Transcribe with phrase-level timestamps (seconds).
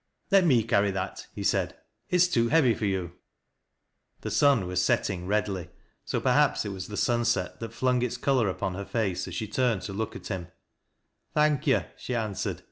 [0.31, 1.75] "Let me 'carry that," he said."
[2.09, 3.11] It is too heavy for you,"
[4.21, 5.69] The sun was setting redly,
[6.05, 9.35] so perhaps it was the sun set that flung its color upon her face as
[9.35, 10.51] she turned to loc>k it hira.
[11.35, 12.59] "Thank yo'," she answered.